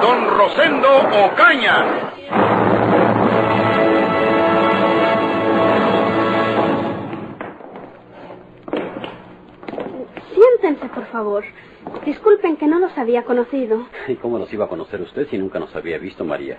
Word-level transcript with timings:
don 0.00 0.28
Rosendo 0.38 0.88
Ocaña. 1.26 1.84
Siéntense, 10.34 10.88
por 10.88 11.06
favor. 11.06 11.44
Disculpen 12.04 12.56
que 12.56 12.66
no 12.66 12.78
los 12.78 12.96
había 12.98 13.24
conocido. 13.24 13.86
¿Y 14.06 14.16
cómo 14.16 14.38
nos 14.38 14.52
iba 14.52 14.66
a 14.66 14.68
conocer 14.68 15.00
usted 15.00 15.28
si 15.28 15.38
nunca 15.38 15.58
nos 15.58 15.74
había 15.74 15.98
visto, 15.98 16.24
María? 16.24 16.58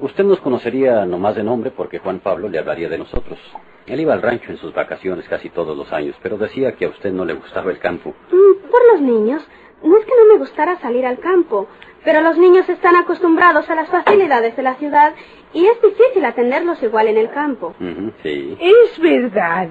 Usted 0.00 0.24
nos 0.24 0.40
conocería 0.40 1.04
nomás 1.04 1.34
de 1.36 1.42
nombre 1.42 1.70
porque 1.70 1.98
Juan 1.98 2.20
Pablo 2.20 2.48
le 2.48 2.58
hablaría 2.58 2.88
de 2.88 2.98
nosotros. 2.98 3.38
Él 3.86 4.00
iba 4.00 4.12
al 4.14 4.22
rancho 4.22 4.50
en 4.50 4.58
sus 4.58 4.72
vacaciones 4.72 5.26
casi 5.28 5.50
todos 5.50 5.76
los 5.76 5.92
años, 5.92 6.14
pero 6.22 6.38
decía 6.38 6.72
que 6.72 6.84
a 6.84 6.88
usted 6.90 7.12
no 7.12 7.24
le 7.24 7.34
gustaba 7.34 7.70
el 7.70 7.78
campo. 7.78 8.14
Mm, 8.30 8.70
por 8.70 8.80
los 8.92 9.00
niños. 9.00 9.42
No 9.82 9.96
es 9.96 10.04
que 10.04 10.12
no 10.18 10.32
me 10.32 10.38
gustara 10.38 10.78
salir 10.80 11.06
al 11.06 11.18
campo, 11.18 11.68
pero 12.04 12.20
los 12.20 12.36
niños 12.38 12.68
están 12.68 12.96
acostumbrados 12.96 13.68
a 13.70 13.74
las 13.74 13.88
facilidades 13.88 14.56
de 14.56 14.62
la 14.62 14.74
ciudad 14.76 15.14
y 15.52 15.66
es 15.66 15.80
difícil 15.80 16.24
atenderlos 16.24 16.82
igual 16.82 17.08
en 17.08 17.16
el 17.16 17.30
campo. 17.30 17.74
Sí. 18.22 18.56
Es 18.60 18.98
verdad. 18.98 19.68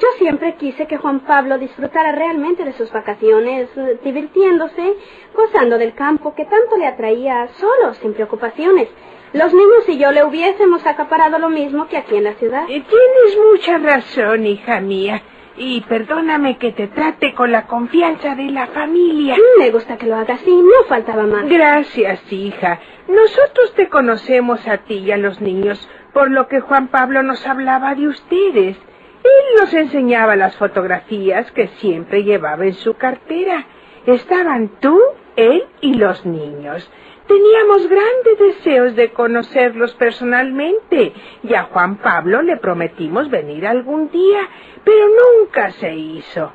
Yo 0.00 0.08
siempre 0.16 0.54
quise 0.54 0.86
que 0.86 0.96
Juan 0.96 1.20
Pablo 1.20 1.58
disfrutara 1.58 2.12
realmente 2.12 2.64
de 2.64 2.72
sus 2.72 2.90
vacaciones, 2.90 3.68
eh, 3.76 3.98
divirtiéndose, 4.02 4.96
gozando 5.34 5.76
del 5.76 5.92
campo 5.92 6.34
que 6.34 6.46
tanto 6.46 6.78
le 6.78 6.86
atraía 6.86 7.48
solo, 7.58 7.92
sin 7.94 8.14
preocupaciones. 8.14 8.88
Los 9.34 9.52
niños 9.52 9.88
y 9.88 9.98
yo 9.98 10.10
le 10.10 10.24
hubiésemos 10.24 10.86
acaparado 10.86 11.38
lo 11.38 11.50
mismo 11.50 11.86
que 11.86 11.98
aquí 11.98 12.16
en 12.16 12.24
la 12.24 12.34
ciudad. 12.34 12.66
Tienes 12.66 13.38
mucha 13.52 13.78
razón, 13.78 14.46
hija 14.46 14.80
mía. 14.80 15.22
Y 15.62 15.82
perdóname 15.82 16.56
que 16.56 16.72
te 16.72 16.86
trate 16.88 17.34
con 17.34 17.52
la 17.52 17.66
confianza 17.66 18.34
de 18.34 18.44
la 18.44 18.68
familia. 18.68 19.36
Me 19.58 19.70
gusta 19.70 19.98
que 19.98 20.06
lo 20.06 20.16
haga 20.16 20.32
así, 20.32 20.50
no 20.50 20.84
faltaba 20.88 21.24
más. 21.24 21.46
Gracias, 21.50 22.32
hija. 22.32 22.80
Nosotros 23.06 23.74
te 23.74 23.90
conocemos 23.90 24.66
a 24.66 24.78
ti 24.78 24.94
y 24.94 25.12
a 25.12 25.18
los 25.18 25.42
niños, 25.42 25.86
por 26.14 26.30
lo 26.30 26.48
que 26.48 26.60
Juan 26.60 26.88
Pablo 26.88 27.22
nos 27.22 27.46
hablaba 27.46 27.94
de 27.94 28.08
ustedes. 28.08 28.78
Él 29.22 29.60
nos 29.60 29.74
enseñaba 29.74 30.34
las 30.34 30.56
fotografías 30.56 31.52
que 31.52 31.68
siempre 31.76 32.24
llevaba 32.24 32.64
en 32.64 32.72
su 32.72 32.94
cartera. 32.94 33.66
Estaban 34.06 34.70
tú, 34.80 34.98
él 35.36 35.64
y 35.82 35.92
los 35.92 36.24
niños. 36.24 36.90
Teníamos 37.30 37.88
grandes 37.88 38.38
deseos 38.40 38.96
de 38.96 39.12
conocerlos 39.12 39.94
personalmente 39.94 41.12
y 41.44 41.54
a 41.54 41.62
Juan 41.62 41.98
Pablo 41.98 42.42
le 42.42 42.56
prometimos 42.56 43.30
venir 43.30 43.68
algún 43.68 44.10
día, 44.10 44.48
pero 44.82 45.06
nunca 45.06 45.70
se 45.70 45.94
hizo. 45.94 46.50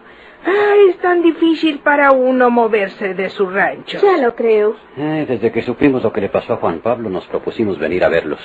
Ah, 0.46 0.74
es 0.90 0.98
tan 0.98 1.22
difícil 1.22 1.80
para 1.80 2.12
uno 2.12 2.50
moverse 2.50 3.14
de 3.14 3.30
su 3.30 3.50
rancho. 3.50 4.00
Ya 4.02 4.18
lo 4.18 4.36
creo. 4.36 4.76
Eh, 4.98 5.26
desde 5.26 5.50
que 5.54 5.62
supimos 5.62 6.04
lo 6.04 6.12
que 6.12 6.20
le 6.20 6.28
pasó 6.28 6.56
a 6.56 6.58
Juan 6.58 6.80
Pablo, 6.80 7.10
nos 7.10 7.26
propusimos 7.28 7.80
venir 7.80 8.04
a 8.04 8.10
verlos. 8.10 8.42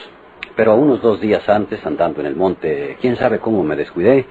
Pero 0.54 0.76
unos 0.76 1.02
dos 1.02 1.20
días 1.20 1.48
antes, 1.48 1.84
andando 1.84 2.20
en 2.20 2.26
el 2.26 2.36
monte, 2.36 2.96
quién 3.00 3.16
sabe 3.16 3.40
cómo 3.40 3.64
me 3.64 3.74
descuidé 3.74 4.24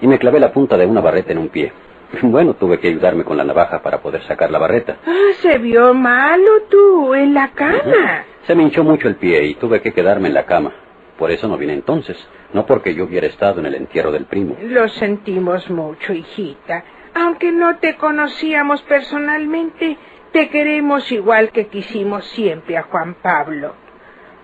y 0.00 0.06
me 0.06 0.20
clavé 0.20 0.38
la 0.38 0.52
punta 0.52 0.76
de 0.76 0.86
una 0.86 1.00
barreta 1.00 1.32
en 1.32 1.38
un 1.38 1.48
pie. 1.48 1.72
Bueno, 2.22 2.54
tuve 2.54 2.78
que 2.78 2.88
ayudarme 2.88 3.24
con 3.24 3.36
la 3.36 3.44
navaja 3.44 3.82
para 3.82 4.00
poder 4.00 4.22
sacar 4.24 4.50
la 4.50 4.58
barreta. 4.58 4.98
Ah, 5.06 5.32
se 5.40 5.58
vio 5.58 5.94
malo 5.94 6.62
tú, 6.68 7.14
en 7.14 7.34
la 7.34 7.48
cama. 7.52 8.24
Se 8.46 8.54
me 8.54 8.62
hinchó 8.62 8.84
mucho 8.84 9.08
el 9.08 9.16
pie 9.16 9.44
y 9.46 9.54
tuve 9.54 9.80
que 9.80 9.92
quedarme 9.92 10.28
en 10.28 10.34
la 10.34 10.44
cama. 10.44 10.72
Por 11.18 11.30
eso 11.30 11.48
no 11.48 11.58
vine 11.58 11.74
entonces, 11.74 12.16
no 12.52 12.64
porque 12.64 12.94
yo 12.94 13.04
hubiera 13.04 13.26
estado 13.26 13.60
en 13.60 13.66
el 13.66 13.74
entierro 13.74 14.10
del 14.10 14.24
primo. 14.24 14.56
Lo 14.62 14.88
sentimos 14.88 15.68
mucho, 15.70 16.12
hijita. 16.12 16.82
Aunque 17.14 17.52
no 17.52 17.76
te 17.76 17.96
conocíamos 17.96 18.80
personalmente, 18.82 19.98
te 20.32 20.48
queremos 20.48 21.10
igual 21.12 21.50
que 21.50 21.66
quisimos 21.66 22.24
siempre 22.26 22.78
a 22.78 22.84
Juan 22.84 23.16
Pablo. 23.20 23.74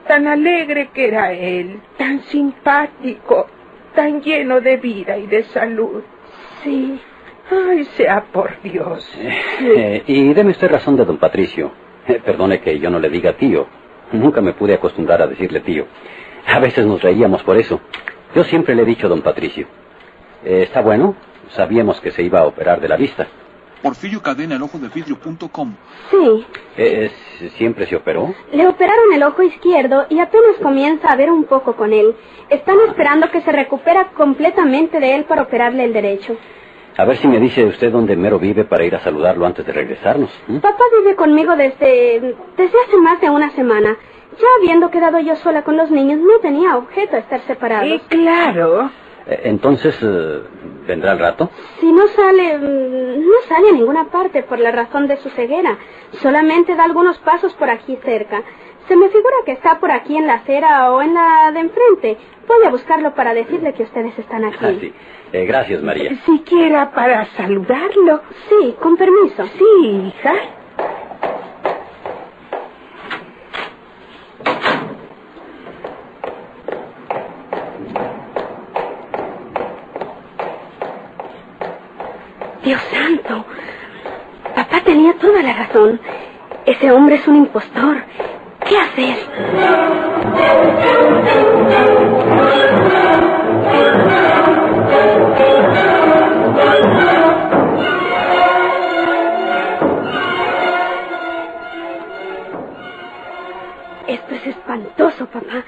Tan 0.06 0.26
alegre 0.26 0.90
que 0.92 1.08
era 1.08 1.32
él, 1.32 1.80
tan 1.96 2.20
simpático, 2.24 3.46
tan 3.94 4.20
lleno 4.20 4.60
de 4.60 4.76
vida 4.76 5.16
y 5.16 5.26
de 5.26 5.44
salud. 5.44 6.02
Sí. 6.62 7.00
Ay, 7.50 7.84
sea 7.96 8.24
por 8.32 8.60
Dios. 8.62 9.08
Eh, 9.18 10.02
y 10.06 10.34
deme 10.34 10.50
usted 10.50 10.68
razón 10.68 10.96
de 10.96 11.04
don 11.04 11.18
Patricio. 11.18 11.70
Eh, 12.08 12.20
perdone 12.24 12.60
que 12.60 12.78
yo 12.78 12.90
no 12.90 12.98
le 12.98 13.08
diga 13.08 13.34
tío. 13.34 13.66
Nunca 14.12 14.40
me 14.40 14.52
pude 14.52 14.74
acostumbrar 14.74 15.22
a 15.22 15.26
decirle 15.26 15.60
tío. 15.60 15.86
A 16.46 16.58
veces 16.60 16.86
nos 16.86 17.02
reíamos 17.02 17.42
por 17.42 17.56
eso. 17.56 17.80
Yo 18.34 18.44
siempre 18.44 18.74
le 18.74 18.82
he 18.82 18.86
dicho 18.86 19.08
don 19.08 19.22
Patricio. 19.22 19.66
Eh, 20.44 20.62
¿Está 20.62 20.80
bueno? 20.80 21.14
Sabíamos 21.50 22.00
que 22.00 22.10
se 22.10 22.22
iba 22.22 22.40
a 22.40 22.46
operar 22.46 22.80
de 22.80 22.88
la 22.88 22.96
vista. 22.96 23.26
Porfirio 23.82 24.20
Cadena, 24.22 24.56
el 24.56 24.62
ojo 24.62 24.78
de 24.78 24.88
vidrio.com. 24.88 25.74
Sí. 26.10 26.46
Eh, 26.76 27.10
¿Siempre 27.56 27.86
se 27.86 27.94
operó? 27.96 28.34
Le 28.52 28.66
operaron 28.66 29.12
el 29.12 29.22
ojo 29.22 29.42
izquierdo 29.42 30.06
y 30.08 30.18
apenas 30.18 30.56
comienza 30.62 31.08
a 31.08 31.16
ver 31.16 31.30
un 31.30 31.44
poco 31.44 31.76
con 31.76 31.92
él. 31.92 32.14
Están 32.48 32.78
esperando 32.88 33.30
que 33.30 33.42
se 33.42 33.52
recupera 33.52 34.08
completamente 34.16 34.98
de 34.98 35.14
él 35.14 35.24
para 35.24 35.42
operarle 35.42 35.84
el 35.84 35.92
derecho. 35.92 36.36
A 36.98 37.04
ver 37.04 37.16
si 37.18 37.28
me 37.28 37.38
dice 37.38 37.64
usted 37.64 37.92
dónde 37.92 38.16
Mero 38.16 38.38
vive 38.38 38.64
para 38.64 38.84
ir 38.84 38.94
a 38.94 39.00
saludarlo 39.00 39.44
antes 39.44 39.66
de 39.66 39.72
regresarnos. 39.72 40.30
Papá 40.62 40.84
vive 40.98 41.14
conmigo 41.14 41.54
desde, 41.56 42.34
desde 42.56 42.78
hace 42.86 42.96
más 42.98 43.20
de 43.20 43.28
una 43.30 43.50
semana. 43.50 43.96
Ya 44.38 44.46
habiendo 44.58 44.90
quedado 44.90 45.18
yo 45.20 45.36
sola 45.36 45.62
con 45.62 45.76
los 45.76 45.90
niños, 45.90 46.20
no 46.20 46.38
tenía 46.40 46.76
objeto 46.76 47.16
estar 47.16 47.40
separados. 47.42 48.00
Claro. 48.08 48.90
Eh, 49.26 49.40
Entonces, 49.44 49.98
eh, 50.02 50.40
¿vendrá 50.86 51.12
al 51.12 51.18
rato? 51.18 51.50
Si 51.80 51.90
no 51.92 52.06
sale, 52.08 52.56
mm, 52.58 53.20
no 53.26 53.34
sale 53.48 53.68
a 53.70 53.72
ninguna 53.72 54.04
parte 54.06 54.42
por 54.42 54.58
la 54.58 54.70
razón 54.72 55.06
de 55.06 55.16
su 55.18 55.28
ceguera. 55.30 55.78
Solamente 56.22 56.74
da 56.76 56.84
algunos 56.84 57.18
pasos 57.18 57.52
por 57.54 57.68
aquí 57.70 57.98
cerca. 58.04 58.42
Se 58.88 58.96
me 58.96 59.08
figura 59.08 59.36
que 59.44 59.52
está 59.52 59.80
por 59.80 59.90
aquí 59.90 60.16
en 60.16 60.26
la 60.26 60.34
acera 60.34 60.92
o 60.92 61.02
en 61.02 61.14
la 61.14 61.50
de 61.52 61.60
enfrente. 61.60 62.18
Voy 62.46 62.64
a 62.64 62.70
buscarlo 62.70 63.14
para 63.14 63.34
decirle 63.34 63.72
que 63.74 63.82
ustedes 63.82 64.16
están 64.18 64.44
aquí. 64.44 64.58
Ah, 64.60 64.72
sí. 64.80 64.92
Eh, 65.32 65.44
gracias, 65.44 65.82
María. 65.82 66.14
Siquiera 66.24 66.92
para 66.92 67.24
saludarlo. 67.36 68.22
Sí, 68.48 68.76
con 68.80 68.96
permiso. 68.96 69.44
Sí, 69.58 70.12
hija. 70.16 70.34
Dios 82.62 82.80
santo. 82.92 83.44
Papá 84.54 84.80
tenía 84.84 85.14
toda 85.14 85.42
la 85.42 85.54
razón. 85.54 86.00
Ese 86.64 86.90
hombre 86.92 87.16
es 87.16 87.26
un 87.28 87.36
impostor. 87.36 87.96
¿Qué 88.68 88.76
hacer? 88.78 89.16
Esto 104.06 104.34
es 104.34 104.46
espantoso, 104.46 105.26
papá. 105.26 105.64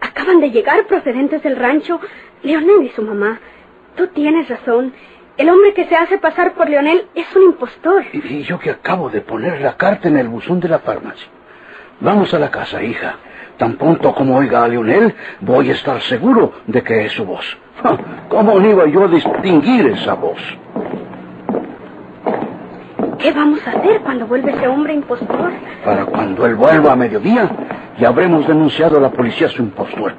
Acaban 0.00 0.40
de 0.40 0.50
llegar 0.50 0.86
procedentes 0.86 1.42
del 1.42 1.56
rancho 1.56 2.00
Leonel 2.42 2.82
y 2.84 2.88
su 2.90 3.02
mamá. 3.02 3.40
Tú 3.96 4.08
tienes 4.08 4.48
razón. 4.48 4.92
El 5.36 5.50
hombre 5.50 5.74
que 5.74 5.84
se 5.86 5.94
hace 5.94 6.18
pasar 6.18 6.54
por 6.54 6.68
Leonel 6.68 7.06
es 7.14 7.26
un 7.36 7.42
impostor. 7.44 8.04
Y, 8.12 8.18
y 8.26 8.42
yo 8.42 8.58
que 8.58 8.70
acabo 8.70 9.10
de 9.10 9.20
poner 9.20 9.60
la 9.60 9.76
carta 9.76 10.08
en 10.08 10.16
el 10.16 10.28
buzón 10.28 10.60
de 10.60 10.68
la 10.68 10.78
farmacia. 10.78 11.28
Vamos 12.00 12.32
a 12.34 12.38
la 12.38 12.50
casa, 12.50 12.82
hija. 12.82 13.16
Tan 13.56 13.76
pronto 13.76 14.14
como 14.14 14.36
oiga 14.36 14.64
a 14.64 14.68
Leonel, 14.68 15.14
voy 15.40 15.70
a 15.70 15.72
estar 15.72 16.00
seguro 16.02 16.52
de 16.66 16.82
que 16.82 17.06
es 17.06 17.12
su 17.12 17.24
voz. 17.24 17.44
¿Cómo 18.28 18.60
no 18.60 18.68
iba 18.68 18.86
yo 18.86 19.04
a 19.04 19.08
distinguir 19.08 19.86
esa 19.86 20.14
voz? 20.14 20.38
¿Qué 23.18 23.32
vamos 23.32 23.66
a 23.66 23.70
hacer 23.70 24.00
cuando 24.02 24.26
vuelve 24.26 24.52
ese 24.52 24.68
hombre 24.68 24.92
impostor? 24.92 25.52
Para 25.84 26.04
cuando 26.04 26.44
él 26.44 26.54
vuelva 26.54 26.92
a 26.92 26.96
mediodía, 26.96 27.50
ya 27.98 28.08
habremos 28.08 28.46
denunciado 28.46 28.98
a 28.98 29.00
la 29.00 29.10
policía 29.10 29.48
su 29.48 29.62
impostor. 29.62 30.12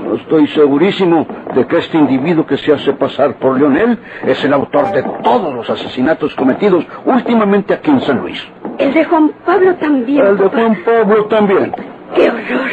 No 0.00 0.14
estoy 0.14 0.46
segurísimo 0.48 1.26
de 1.54 1.66
que 1.66 1.78
este 1.78 1.98
individuo 1.98 2.46
que 2.46 2.56
se 2.56 2.72
hace 2.72 2.92
pasar 2.92 3.34
por 3.34 3.58
Leonel 3.58 3.98
es 4.24 4.42
el 4.44 4.52
autor 4.52 4.92
de 4.92 5.02
todos 5.22 5.52
los 5.52 5.68
asesinatos 5.68 6.34
cometidos 6.36 6.86
últimamente 7.04 7.74
aquí 7.74 7.90
en 7.90 8.00
San 8.02 8.18
Luis. 8.18 8.40
El 8.78 8.94
de 8.94 9.04
Juan 9.04 9.32
Pablo 9.44 9.74
también. 9.76 10.26
El 10.26 10.38
de. 10.38 10.48
Juan 10.48 10.78
Pablo 10.84 11.24
también. 11.26 11.74
¡Qué 12.14 12.30
horror! 12.30 12.70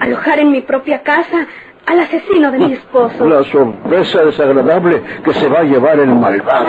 Alojar 0.00 0.38
en 0.38 0.50
mi 0.50 0.60
propia 0.60 1.02
casa 1.02 1.46
al 1.86 2.00
asesino 2.00 2.52
de 2.52 2.58
mi 2.58 2.72
esposo. 2.74 3.26
La 3.26 3.42
sorpresa 3.44 4.24
desagradable 4.24 5.02
que 5.24 5.32
se 5.34 5.48
va 5.48 5.60
a 5.60 5.64
llevar 5.64 5.98
el 5.98 6.14
malvado. 6.14 6.66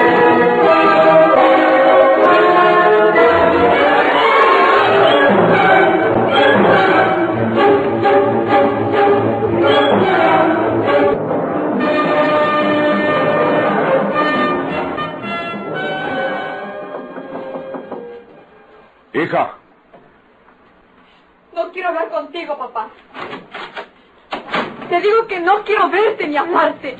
No 25.41 25.63
quiero 25.63 25.89
verte 25.89 26.27
ni 26.27 26.37
amarte. 26.37 26.97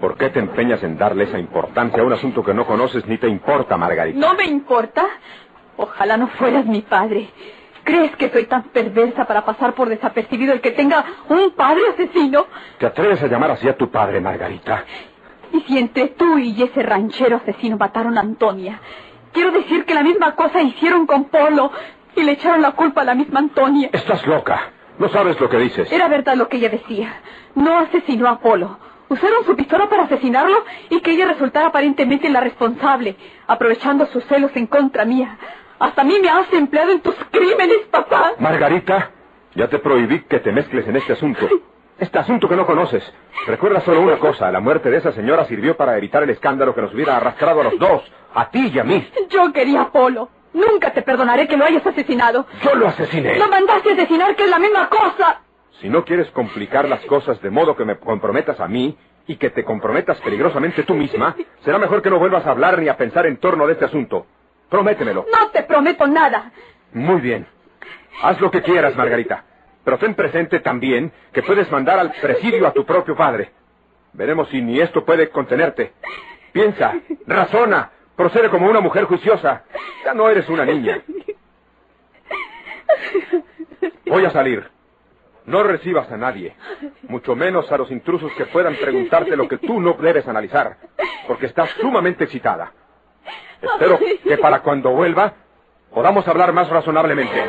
¿Por 0.00 0.16
qué 0.16 0.30
te 0.30 0.38
empeñas 0.38 0.82
en 0.82 0.96
darle 0.96 1.24
esa 1.24 1.38
importancia 1.38 2.02
a 2.02 2.06
un 2.06 2.12
asunto 2.12 2.42
que 2.42 2.54
no 2.54 2.66
conoces 2.66 3.06
ni 3.06 3.18
te 3.18 3.28
importa, 3.28 3.76
Margarita? 3.76 4.18
¿No 4.18 4.34
me 4.34 4.44
importa? 4.44 5.04
Ojalá 5.76 6.16
no 6.16 6.28
fueras 6.28 6.64
mi 6.64 6.80
padre. 6.80 7.28
¿Crees 7.84 8.14
que 8.16 8.30
soy 8.30 8.44
tan 8.44 8.64
perversa 8.64 9.26
para 9.26 9.44
pasar 9.44 9.74
por 9.74 9.88
desapercibido 9.88 10.52
el 10.52 10.60
que 10.60 10.70
tenga 10.70 11.04
un 11.28 11.50
padre 11.52 11.82
asesino? 11.92 12.46
¿Te 12.78 12.86
atreves 12.86 13.22
a 13.22 13.26
llamar 13.26 13.50
así 13.52 13.68
a 13.68 13.76
tu 13.76 13.90
padre, 13.90 14.20
Margarita? 14.20 14.84
Y 15.52 15.60
si 15.62 15.78
entre 15.78 16.08
tú 16.08 16.38
y 16.38 16.62
ese 16.62 16.82
ranchero 16.82 17.36
asesino 17.36 17.76
mataron 17.76 18.16
a 18.16 18.20
Antonia, 18.20 18.80
quiero 19.32 19.50
decir 19.50 19.84
que 19.84 19.94
la 19.94 20.02
misma 20.02 20.34
cosa 20.34 20.62
hicieron 20.62 21.06
con 21.06 21.24
Polo 21.24 21.72
y 22.14 22.22
le 22.22 22.32
echaron 22.32 22.62
la 22.62 22.72
culpa 22.72 23.02
a 23.02 23.04
la 23.04 23.14
misma 23.14 23.40
Antonia. 23.40 23.90
Estás 23.92 24.26
loca. 24.26 24.72
No 25.00 25.08
sabes 25.08 25.40
lo 25.40 25.48
que 25.48 25.56
dices. 25.56 25.90
Era 25.90 26.08
verdad 26.08 26.36
lo 26.36 26.46
que 26.50 26.58
ella 26.58 26.68
decía. 26.68 27.22
No 27.54 27.78
asesinó 27.78 28.28
a 28.28 28.38
Polo. 28.38 28.78
Usaron 29.08 29.44
su 29.46 29.56
pistola 29.56 29.88
para 29.88 30.02
asesinarlo 30.02 30.62
y 30.90 31.00
que 31.00 31.12
ella 31.12 31.26
resultara 31.26 31.68
aparentemente 31.68 32.28
la 32.28 32.40
responsable, 32.40 33.16
aprovechando 33.46 34.04
sus 34.08 34.22
celos 34.26 34.50
en 34.56 34.66
contra 34.66 35.06
mía. 35.06 35.38
Hasta 35.78 36.02
a 36.02 36.04
mí 36.04 36.18
me 36.20 36.28
has 36.28 36.52
empleado 36.52 36.92
en 36.92 37.00
tus 37.00 37.14
crímenes, 37.30 37.78
papá. 37.90 38.32
Margarita, 38.38 39.10
ya 39.54 39.68
te 39.68 39.78
prohibí 39.78 40.20
que 40.24 40.38
te 40.38 40.52
mezcles 40.52 40.86
en 40.86 40.96
este 40.96 41.14
asunto. 41.14 41.48
Este 41.98 42.18
asunto 42.18 42.46
que 42.46 42.56
no 42.56 42.66
conoces. 42.66 43.02
Recuerda 43.46 43.80
solo 43.80 44.02
una 44.02 44.18
cosa. 44.18 44.50
La 44.50 44.60
muerte 44.60 44.90
de 44.90 44.98
esa 44.98 45.12
señora 45.12 45.46
sirvió 45.46 45.78
para 45.78 45.96
evitar 45.96 46.22
el 46.22 46.30
escándalo 46.30 46.74
que 46.74 46.82
nos 46.82 46.92
hubiera 46.92 47.16
arrastrado 47.16 47.62
a 47.62 47.64
los 47.64 47.78
dos. 47.78 48.02
A 48.34 48.50
ti 48.50 48.70
y 48.72 48.78
a 48.78 48.84
mí. 48.84 49.08
Yo 49.30 49.50
quería 49.50 49.80
a 49.80 49.90
Polo. 49.90 50.28
Nunca 50.52 50.92
te 50.92 51.02
perdonaré 51.02 51.46
que 51.46 51.56
lo 51.56 51.64
hayas 51.64 51.86
asesinado. 51.86 52.46
Yo 52.62 52.74
lo 52.74 52.88
asesiné. 52.88 53.38
Lo 53.38 53.48
mandaste 53.48 53.90
a 53.90 53.92
asesinar, 53.94 54.34
que 54.36 54.44
es 54.44 54.50
la 54.50 54.58
misma 54.58 54.88
cosa. 54.88 55.40
Si 55.80 55.88
no 55.88 56.04
quieres 56.04 56.28
complicar 56.30 56.88
las 56.88 57.04
cosas 57.06 57.40
de 57.40 57.50
modo 57.50 57.76
que 57.76 57.84
me 57.84 57.98
comprometas 57.98 58.60
a 58.60 58.68
mí 58.68 58.96
y 59.26 59.36
que 59.36 59.50
te 59.50 59.64
comprometas 59.64 60.18
peligrosamente 60.20 60.82
tú 60.82 60.94
misma, 60.94 61.36
será 61.64 61.78
mejor 61.78 62.02
que 62.02 62.10
no 62.10 62.18
vuelvas 62.18 62.46
a 62.46 62.50
hablar 62.50 62.78
ni 62.78 62.88
a 62.88 62.96
pensar 62.96 63.26
en 63.26 63.38
torno 63.38 63.66
de 63.66 63.74
este 63.74 63.84
asunto. 63.84 64.26
Prométemelo. 64.68 65.26
No 65.32 65.48
te 65.50 65.62
prometo 65.62 66.06
nada. 66.06 66.52
Muy 66.92 67.20
bien. 67.20 67.46
Haz 68.22 68.40
lo 68.40 68.50
que 68.50 68.62
quieras, 68.62 68.96
Margarita. 68.96 69.44
Pero 69.84 69.98
ten 69.98 70.14
presente 70.14 70.60
también 70.60 71.12
que 71.32 71.42
puedes 71.42 71.70
mandar 71.70 71.98
al 71.98 72.12
presidio 72.12 72.66
a 72.66 72.72
tu 72.72 72.84
propio 72.84 73.16
padre. 73.16 73.50
Veremos 74.12 74.48
si 74.48 74.60
ni 74.60 74.80
esto 74.80 75.04
puede 75.04 75.30
contenerte. 75.30 75.92
Piensa, 76.52 76.94
razona, 77.26 77.90
procede 78.20 78.50
como 78.50 78.68
una 78.68 78.80
mujer 78.80 79.04
juiciosa. 79.04 79.62
Ya 80.04 80.12
no 80.12 80.28
eres 80.28 80.46
una 80.50 80.66
niña. 80.66 81.00
Voy 84.06 84.26
a 84.26 84.30
salir. 84.30 84.68
No 85.46 85.62
recibas 85.62 86.12
a 86.12 86.18
nadie, 86.18 86.54
mucho 87.08 87.34
menos 87.34 87.72
a 87.72 87.78
los 87.78 87.90
intrusos 87.90 88.30
que 88.32 88.44
puedan 88.44 88.76
preguntarte 88.76 89.34
lo 89.36 89.48
que 89.48 89.56
tú 89.56 89.80
no 89.80 89.94
debes 89.94 90.28
analizar, 90.28 90.76
porque 91.26 91.46
estás 91.46 91.70
sumamente 91.80 92.24
excitada. 92.24 92.72
Espero 93.62 93.98
que 93.98 94.36
para 94.36 94.60
cuando 94.60 94.90
vuelva 94.90 95.32
podamos 95.90 96.28
hablar 96.28 96.52
más 96.52 96.68
razonablemente. 96.68 97.42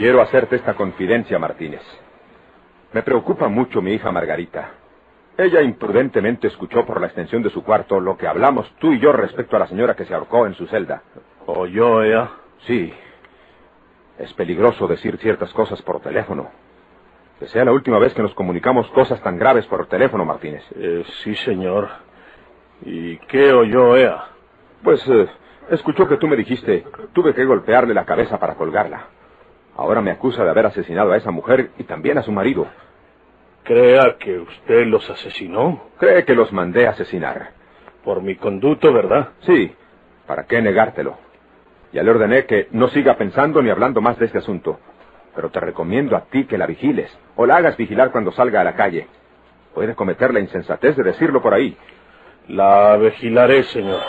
Quiero 0.00 0.22
hacerte 0.22 0.56
esta 0.56 0.72
confidencia, 0.72 1.38
Martínez. 1.38 1.82
Me 2.94 3.02
preocupa 3.02 3.48
mucho 3.48 3.82
mi 3.82 3.92
hija 3.92 4.10
Margarita. 4.10 4.70
Ella 5.36 5.60
imprudentemente 5.60 6.46
escuchó 6.46 6.86
por 6.86 7.02
la 7.02 7.08
extensión 7.08 7.42
de 7.42 7.50
su 7.50 7.62
cuarto 7.62 8.00
lo 8.00 8.16
que 8.16 8.26
hablamos 8.26 8.74
tú 8.78 8.94
y 8.94 8.98
yo 8.98 9.12
respecto 9.12 9.56
a 9.56 9.58
la 9.58 9.66
señora 9.66 9.94
que 9.94 10.06
se 10.06 10.14
ahorcó 10.14 10.46
en 10.46 10.54
su 10.54 10.66
celda. 10.68 11.02
¿Oyó 11.44 12.02
ella? 12.02 12.30
Sí. 12.66 12.94
Es 14.18 14.32
peligroso 14.32 14.88
decir 14.88 15.18
ciertas 15.18 15.52
cosas 15.52 15.82
por 15.82 16.00
teléfono. 16.00 16.48
Que 17.38 17.46
sea 17.48 17.66
la 17.66 17.72
última 17.72 17.98
vez 17.98 18.14
que 18.14 18.22
nos 18.22 18.32
comunicamos 18.32 18.90
cosas 18.92 19.22
tan 19.22 19.36
graves 19.36 19.66
por 19.66 19.86
teléfono, 19.86 20.24
Martínez. 20.24 20.64
Eh, 20.76 21.04
sí, 21.22 21.34
señor. 21.34 21.90
¿Y 22.86 23.18
qué 23.18 23.52
oyó 23.52 23.96
ella? 23.96 24.28
Pues 24.82 25.06
eh, 25.08 25.28
escuchó 25.68 26.08
que 26.08 26.16
tú 26.16 26.26
me 26.26 26.36
dijiste, 26.36 26.86
tuve 27.12 27.34
que 27.34 27.44
golpearle 27.44 27.92
la 27.92 28.06
cabeza 28.06 28.38
para 28.38 28.54
colgarla. 28.54 29.19
Ahora 29.80 30.02
me 30.02 30.10
acusa 30.10 30.44
de 30.44 30.50
haber 30.50 30.66
asesinado 30.66 31.10
a 31.10 31.16
esa 31.16 31.30
mujer 31.30 31.70
y 31.78 31.84
también 31.84 32.18
a 32.18 32.22
su 32.22 32.30
marido. 32.32 32.66
Crea 33.64 34.16
que 34.18 34.38
usted 34.38 34.84
los 34.86 35.08
asesinó 35.08 35.84
Cree 35.98 36.26
que 36.26 36.34
los 36.34 36.52
mandé 36.52 36.86
a 36.86 36.90
asesinar. 36.90 37.52
por 38.04 38.20
mi 38.20 38.36
conducto, 38.36 38.92
¿verdad? 38.92 39.30
Sí, 39.46 39.74
¿para 40.26 40.44
qué 40.44 40.60
negártelo? 40.60 41.16
Ya 41.94 42.02
le 42.02 42.10
ordené 42.10 42.44
que 42.44 42.68
no 42.72 42.88
siga 42.88 43.16
pensando 43.16 43.62
ni 43.62 43.70
hablando 43.70 44.02
más 44.02 44.18
de 44.18 44.26
este 44.26 44.36
asunto. 44.36 44.78
Pero 45.34 45.48
te 45.48 45.60
recomiendo 45.60 46.14
a 46.14 46.26
ti 46.26 46.44
que 46.44 46.58
la 46.58 46.66
vigiles, 46.66 47.10
o 47.36 47.46
la 47.46 47.56
hagas 47.56 47.78
vigilar 47.78 48.10
cuando 48.10 48.32
salga 48.32 48.60
a 48.60 48.64
la 48.64 48.74
calle. 48.74 49.08
Puede 49.74 49.94
cometer 49.94 50.34
la 50.34 50.40
insensatez 50.40 50.94
de 50.94 51.04
decirlo 51.04 51.40
por 51.40 51.54
ahí. 51.54 51.74
La 52.48 52.98
vigilaré, 52.98 53.62
señor. 53.62 54.00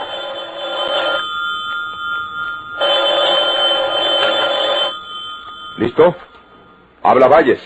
¿Listo? 5.82 6.16
Habla 7.02 7.28
Valles. 7.28 7.60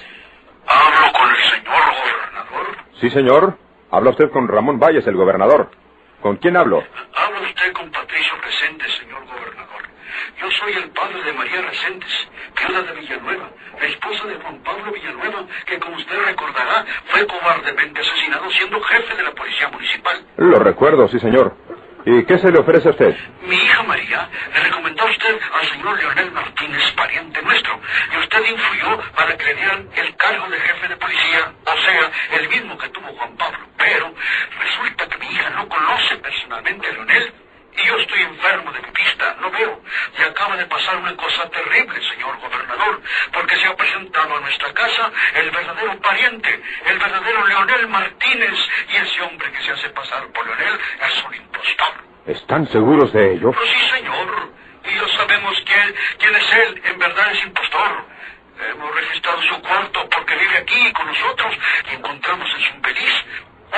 Hablo 0.65 1.11
con 1.11 1.29
el 1.29 1.43
señor 1.51 1.83
gobernador. 1.99 2.77
Sí, 3.01 3.09
señor. 3.09 3.57
Habla 3.91 4.11
usted 4.11 4.31
con 4.31 4.47
Ramón 4.47 4.79
Valles, 4.79 5.05
el 5.05 5.17
gobernador. 5.17 5.69
¿Con 6.21 6.37
quién 6.37 6.55
hablo? 6.55 6.81
Habla 7.13 7.41
usted 7.41 7.73
con 7.73 7.91
Patricio 7.91 8.33
Resentes, 8.41 8.89
señor 8.99 9.19
gobernador. 9.25 9.83
Yo 10.39 10.49
soy 10.49 10.73
el 10.81 10.89
padre 10.91 11.23
de 11.23 11.33
María 11.33 11.61
Resentes, 11.63 12.29
viuda 12.57 12.83
de 12.83 12.99
Villanueva, 13.01 13.49
la 13.81 13.85
esposa 13.85 14.27
de 14.27 14.35
Juan 14.35 14.63
Pablo 14.63 14.93
Villanueva, 14.93 15.45
que 15.65 15.77
como 15.77 15.97
usted 15.97 16.17
recordará, 16.25 16.85
fue 17.07 17.27
cobardemente 17.27 17.99
asesinado 17.99 18.49
siendo 18.51 18.81
jefe 18.81 19.13
de 19.13 19.23
la 19.23 19.31
policía 19.31 19.67
municipal. 19.67 20.25
Lo 20.37 20.59
recuerdo, 20.59 21.09
sí, 21.09 21.19
señor. 21.19 21.53
¿Y 22.05 22.23
qué 22.25 22.37
se 22.37 22.51
le 22.51 22.59
ofrece 22.59 22.87
a 22.87 22.91
usted? 22.91 23.15
Mi 23.41 23.55
hija 23.55 23.81
María 23.81 24.29
le 24.53 24.59
recomendó 24.59 25.03
a 25.03 25.09
usted 25.09 25.39
al 25.59 25.65
señor 25.69 25.97
Leonel 25.97 26.31
Martínez, 26.31 26.91
pariente 26.91 27.41
nuestro, 27.41 27.79
y 28.13 28.17
usted 28.17 28.45
influyó 28.45 28.99
para 29.15 29.35
que 29.35 29.45
le 29.45 29.55
dieran 29.55 29.89
el 29.95 30.15
cargo 30.15 30.47
de 30.47 30.59
jefe 30.59 30.87
de 30.87 30.97
policía, 30.97 31.51
o 31.65 31.77
sea, 31.77 32.11
el 32.39 32.49
mismo 32.49 32.77
que 32.77 32.89
tuvo 32.89 33.07
Juan 33.07 33.35
Pablo. 33.37 33.57
Pero 33.77 34.13
resulta 34.59 35.07
que 35.07 35.17
mi 35.17 35.33
hija 35.33 35.49
no 35.49 35.67
conoce 35.67 36.15
personalmente 36.17 36.87
a 36.87 36.91
Leonel, 36.91 37.33
y 37.77 37.87
yo 37.87 37.97
estoy 37.97 38.21
enfermo 38.21 38.71
de 38.71 38.81
mi 38.81 38.89
vista, 38.91 39.35
no 39.39 39.51
veo. 39.51 39.81
Y 40.17 40.21
acaba 40.21 40.55
de 40.55 40.65
pasar 40.65 40.97
una 40.97 41.15
cosa 41.15 41.49
terrible, 41.49 42.01
señor 42.09 42.37
gobernador, 42.39 43.01
porque 43.33 43.55
se 43.57 43.67
ha 43.67 43.75
presentado 43.75 44.35
a 44.35 44.39
nuestra 44.39 44.73
casa 44.73 45.11
el 45.35 45.51
verdadero 45.51 45.99
pariente, 45.99 46.61
el 46.85 46.99
verdadero 46.99 47.47
Leonel 47.47 47.87
Martínez, 47.87 48.57
y 48.89 48.95
ese 48.97 49.21
hombre 49.21 49.51
que 49.51 49.61
se 49.63 49.71
hace 49.71 49.89
pasar 49.89 50.27
por 50.27 50.45
Leonel 50.45 50.79
es 51.01 51.23
un 51.23 51.35
impostor. 51.35 51.93
¿Están 52.25 52.67
seguros 52.71 53.11
de 53.13 53.33
ello? 53.33 53.51
Pero 53.51 53.65
sí, 53.65 53.89
señor. 53.95 54.51
Y 54.83 54.95
ya 54.95 55.17
sabemos 55.17 55.53
quién, 55.65 55.95
quién 56.19 56.35
es 56.35 56.53
él. 56.53 56.81
En 56.85 56.99
verdad 56.99 57.31
es 57.31 57.43
impostor. 57.43 58.05
Hemos 58.71 58.95
registrado 58.95 59.41
su 59.43 59.61
cuarto 59.61 60.09
porque 60.09 60.35
vive 60.35 60.57
aquí 60.57 60.93
con 60.93 61.07
nosotros 61.07 61.57
y 61.91 61.95
encontramos 61.95 62.49
en 62.55 62.61
su 62.61 62.75
infeliz 62.75 63.25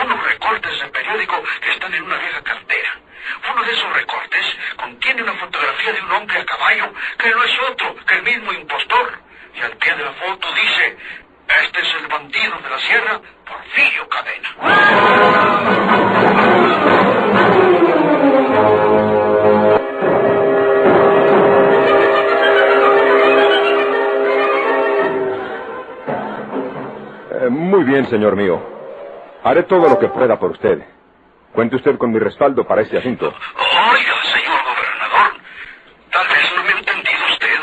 unos 0.03 0.23
recortes 0.23 0.79
de 0.79 0.87
periódico 0.87 1.43
que 1.61 1.71
están 1.71 1.93
en 1.93 2.03
una 2.03 2.17
vieja 2.17 2.41
cartera. 2.43 2.99
Uno 3.51 3.63
de 3.63 3.71
esos 3.73 3.93
recortes 3.93 4.45
contiene 4.77 5.23
una 5.23 5.33
fotografía 5.33 5.93
de 5.93 6.01
un 6.01 6.11
hombre 6.11 6.39
a 6.39 6.45
caballo 6.45 6.93
que 7.17 7.29
no 7.29 7.43
es 7.43 7.59
otro 7.71 7.95
que 8.05 8.15
el 8.15 8.23
mismo 8.23 8.53
impostor. 8.53 9.19
Y 9.55 9.61
al 9.61 9.75
pie 9.77 9.95
de 9.95 10.03
la 10.03 10.13
foto 10.13 10.53
dice, 10.53 10.97
este 11.63 11.79
es 11.81 11.95
el 12.01 12.07
bandido 12.07 12.57
de 12.59 12.69
la 12.69 12.79
sierra, 12.79 13.21
Porfirio 13.45 14.07
Cadena. 14.09 14.49
bien, 27.87 28.05
señor 28.07 28.35
mío. 28.35 28.76
Haré 29.47 29.63
todo 29.63 29.87
lo 29.87 29.97
que 29.97 30.09
pueda 30.09 30.37
por 30.37 30.51
usted. 30.51 30.79
Cuente 31.53 31.77
usted 31.77 31.97
con 31.97 32.11
mi 32.11 32.19
respaldo 32.19 32.65
para 32.67 32.81
este 32.81 32.97
asunto. 32.97 33.27
Oiga, 33.27 34.13
señor 34.23 34.59
gobernador, 34.61 35.41
tal 36.11 36.27
vez 36.27 36.51
no 36.57 36.63
me 36.63 36.69
ha 36.73 36.77
entendido 36.79 37.19
usted. 37.31 37.59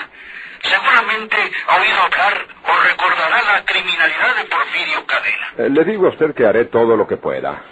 Seguramente 0.62 1.36
ha 1.68 1.76
oído 1.76 1.96
hablar 2.02 2.46
o 2.64 2.88
recordará 2.88 3.42
la 3.52 3.64
criminalidad 3.66 4.34
de 4.34 4.44
Porfirio 4.44 5.06
Cadena. 5.06 5.46
Eh, 5.58 5.68
le 5.68 5.84
digo 5.84 6.06
a 6.06 6.08
usted 6.08 6.34
que 6.34 6.46
haré 6.46 6.64
todo 6.64 6.96
lo 6.96 7.06
que 7.06 7.18
pueda. 7.18 7.62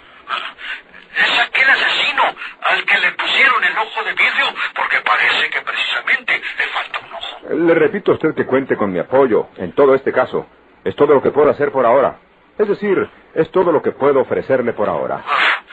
Es 1.17 1.39
aquel 1.39 1.69
asesino 1.71 2.23
al 2.65 2.85
que 2.85 2.99
le 2.99 3.11
pusieron 3.13 3.63
el 3.63 3.77
ojo 3.79 4.03
de 4.03 4.11
vidrio 4.13 4.45
porque 4.75 4.97
parece 5.01 5.49
que 5.49 5.61
precisamente 5.61 6.39
le 6.59 6.67
falta 6.67 6.99
un 6.99 7.13
ojo. 7.15 7.37
Eh, 7.49 7.55
Le 7.55 7.73
repito 7.73 8.11
a 8.11 8.13
usted 8.15 8.35
que 8.35 8.45
cuente 8.45 8.77
con 8.77 8.91
mi 8.93 8.99
apoyo 8.99 9.47
en 9.57 9.73
todo 9.73 9.95
este 9.95 10.11
caso. 10.13 10.45
Es 10.83 10.95
todo 10.95 11.15
lo 11.15 11.21
que 11.23 11.31
puedo 11.31 11.49
hacer 11.49 11.71
por 11.71 11.83
ahora. 11.85 12.19
Es 12.57 12.67
decir, 12.67 13.09
es 13.33 13.49
todo 13.51 13.71
lo 13.71 13.81
que 13.81 13.91
puedo 13.91 14.21
ofrecerle 14.21 14.73
por 14.73 14.87
ahora. 14.89 15.23
Ah, 15.25 15.63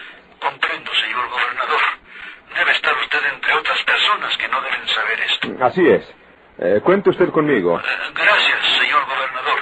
comprendo, 0.41 0.91
señor 0.95 1.29
gobernador. 1.29 1.81
Debe 2.57 2.73
estar 2.73 2.97
usted 2.97 3.19
entre 3.35 3.53
otras 3.55 3.83
personas 3.85 4.37
que 4.39 4.49
no 4.49 4.61
deben 4.63 4.89
saber 4.89 5.21
esto. 5.21 5.49
Así 5.65 5.87
es. 5.89 6.05
Eh, 6.59 6.81
cuente 6.83 7.11
usted 7.11 7.29
conmigo. 7.31 7.79
Eh, 7.79 7.83
Gracias, 8.15 8.79
señor 8.79 9.05
gobernador. 9.07 9.61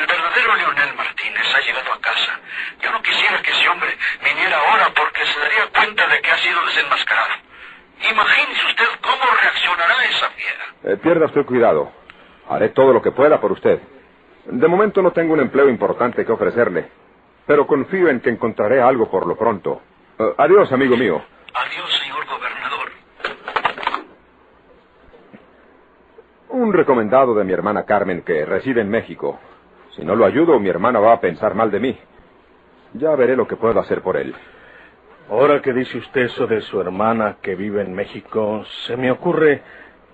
El 0.00 0.06
verdadero 0.06 0.56
Leonel 0.56 0.94
Martínez 0.96 1.54
ha 1.54 1.60
llegado 1.60 1.92
a 1.92 2.00
casa. 2.00 2.40
Yo 2.82 2.90
no 2.90 3.02
quisiera 3.02 3.40
que 3.42 3.50
ese 3.50 3.68
hombre 3.68 3.96
viniera 4.24 4.56
ahora 4.58 4.88
porque 4.94 5.24
se 5.26 5.38
daría 5.40 5.66
cuenta 5.74 6.06
de 6.08 6.20
que 6.20 6.30
ha 6.30 6.38
sido 6.38 6.64
desenmascarado. 6.66 7.34
Imagínese 8.10 8.66
usted 8.66 8.86
cómo 9.00 9.22
reaccionará 9.40 10.04
esa 10.04 10.30
fiera. 10.30 10.64
Eh, 10.84 10.96
pierda 11.02 11.26
usted 11.26 11.44
cuidado. 11.46 11.92
Haré 12.48 12.70
todo 12.70 12.92
lo 12.92 13.00
que 13.02 13.12
pueda 13.12 13.40
por 13.40 13.52
usted. 13.52 13.80
De 14.46 14.68
momento 14.68 15.02
no 15.02 15.12
tengo 15.12 15.34
un 15.34 15.40
empleo 15.40 15.68
importante 15.68 16.24
que 16.24 16.32
ofrecerle, 16.32 16.88
pero 17.46 17.66
confío 17.66 18.08
en 18.08 18.20
que 18.20 18.30
encontraré 18.30 18.80
algo 18.80 19.10
por 19.10 19.26
lo 19.26 19.36
pronto. 19.36 19.80
Eh, 20.18 20.34
adiós, 20.38 20.70
amigo 20.72 20.96
mío. 20.96 21.22
Adiós, 21.54 22.00
señor 22.02 22.26
gobernador. 22.26 22.88
Un 26.50 26.72
recomendado 26.72 27.34
de 27.34 27.44
mi 27.44 27.52
hermana 27.52 27.84
Carmen 27.84 28.22
que 28.22 28.44
reside 28.44 28.80
en 28.80 28.90
México. 28.90 29.38
Si 29.96 30.04
no 30.04 30.14
lo 30.16 30.24
ayudo, 30.24 30.58
mi 30.58 30.68
hermana 30.68 30.98
va 31.00 31.12
a 31.14 31.20
pensar 31.20 31.54
mal 31.54 31.70
de 31.70 31.80
mí. 31.80 31.98
Ya 32.94 33.14
veré 33.14 33.36
lo 33.36 33.46
que 33.46 33.56
puedo 33.56 33.78
hacer 33.80 34.02
por 34.02 34.16
él. 34.16 34.34
Ahora 35.30 35.62
que 35.62 35.72
dice 35.72 35.98
usted 35.98 36.22
eso 36.22 36.46
de 36.46 36.60
su 36.62 36.80
hermana 36.80 37.36
que 37.40 37.54
vive 37.54 37.80
en 37.80 37.94
México, 37.94 38.64
se 38.86 38.96
me 38.96 39.10
ocurre, 39.10 39.62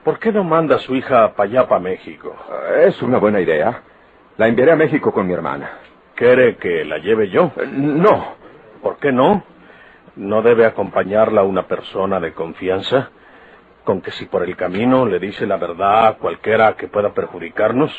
¿por 0.05 0.19
qué 0.19 0.31
no 0.31 0.45
manda 0.45 0.77
a 0.77 0.79
su 0.79 0.95
hija 0.95 1.35
para 1.35 1.49
allá, 1.49 1.67
para 1.69 1.81
México? 1.81 2.37
Eh, 2.77 2.85
Es 2.89 3.03
una 3.03 3.19
buena 3.19 3.41
idea. 3.41 3.83
La 4.39 4.47
enviaré 4.49 4.73
a 4.73 4.77
México 4.77 5.13
con 5.13 5.27
mi 5.27 5.33
hermana. 5.35 5.71
¿Quiere 6.15 6.57
que 6.57 6.85
la 6.85 6.99
lleve 6.99 7.29
yo? 7.29 7.53
Eh, 7.57 7.67
No. 7.71 8.37
¿Por 8.83 8.99
qué 8.99 9.13
no? 9.13 9.43
¿No 10.17 10.43
debe 10.43 10.65
acompañarla 10.65 11.43
una 11.43 11.67
persona 11.67 12.21
de 12.21 12.33
confianza? 12.33 13.11
Con 13.85 14.01
que 14.01 14.11
si 14.13 14.27
por 14.27 14.43
el 14.45 14.57
camino 14.57 15.07
le 15.07 15.19
dice 15.19 15.47
la 15.47 15.57
verdad 15.57 16.07
a 16.07 16.15
cualquiera 16.15 16.75
que 16.77 16.89
pueda 16.89 17.13
perjudicarnos, 17.13 17.91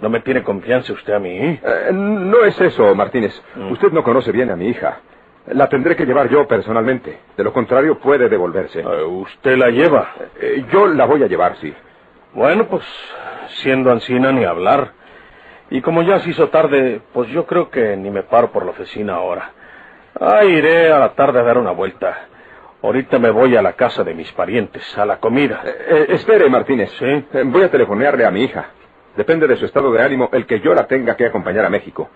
¿no 0.00 0.08
me 0.08 0.20
tiene 0.20 0.42
confianza 0.42 0.92
usted 0.92 1.12
a 1.14 1.18
mí? 1.18 1.36
Eh, 1.38 1.90
no 1.92 2.44
es 2.44 2.60
eso, 2.60 2.94
Martínez. 2.94 3.32
Mm. 3.56 3.72
Usted 3.72 3.90
no 3.92 4.02
conoce 4.04 4.30
bien 4.32 4.50
a 4.50 4.56
mi 4.56 4.68
hija. 4.68 5.00
La 5.48 5.68
tendré 5.68 5.94
que 5.96 6.06
llevar 6.06 6.28
yo 6.28 6.46
personalmente. 6.46 7.18
De 7.36 7.44
lo 7.44 7.52
contrario, 7.52 7.98
puede 7.98 8.28
devolverse. 8.28 8.80
Eh, 8.80 9.02
¿Usted 9.04 9.56
la 9.58 9.68
lleva? 9.70 10.12
Eh, 10.40 10.64
yo 10.72 10.86
la 10.86 11.04
voy 11.04 11.22
a 11.22 11.26
llevar, 11.26 11.56
sí. 11.56 11.74
Bueno, 12.32 12.66
pues 12.68 12.84
siendo 13.62 13.90
ancina 13.90 14.30
ni 14.32 14.44
hablar. 14.44 14.92
Y 15.74 15.82
como 15.82 16.02
ya 16.02 16.20
se 16.20 16.30
hizo 16.30 16.50
tarde, 16.50 17.00
pues 17.12 17.28
yo 17.30 17.46
creo 17.46 17.68
que 17.68 17.96
ni 17.96 18.08
me 18.08 18.22
paro 18.22 18.52
por 18.52 18.64
la 18.64 18.70
oficina 18.70 19.16
ahora. 19.16 19.50
Ah, 20.20 20.44
iré 20.44 20.92
a 20.92 21.00
la 21.00 21.14
tarde 21.14 21.40
a 21.40 21.42
dar 21.42 21.58
una 21.58 21.72
vuelta. 21.72 22.28
Ahorita 22.80 23.18
me 23.18 23.30
voy 23.30 23.56
a 23.56 23.60
la 23.60 23.72
casa 23.72 24.04
de 24.04 24.14
mis 24.14 24.30
parientes, 24.30 24.96
a 24.96 25.04
la 25.04 25.18
comida. 25.18 25.62
Eh, 25.64 25.74
eh, 25.88 26.06
espere, 26.10 26.48
Martínez. 26.48 26.92
Sí. 26.96 27.04
Eh, 27.04 27.42
voy 27.46 27.64
a 27.64 27.72
telefonearle 27.72 28.24
a 28.24 28.30
mi 28.30 28.44
hija. 28.44 28.66
Depende 29.16 29.48
de 29.48 29.56
su 29.56 29.64
estado 29.64 29.90
de 29.90 30.00
ánimo 30.00 30.28
el 30.30 30.46
que 30.46 30.60
yo 30.60 30.72
la 30.74 30.86
tenga 30.86 31.16
que 31.16 31.26
acompañar 31.26 31.64
a 31.64 31.70
México. 31.70 32.08